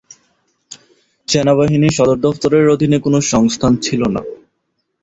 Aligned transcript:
সেনাবাহিনী 1.27 1.89
সদর 1.97 2.17
দফতরের 2.17 2.65
অধীনে 2.67 2.97
কোনও 2.99 3.19
সংস্থান 3.31 3.73
ছিল 3.81 4.01
না। 4.15 4.21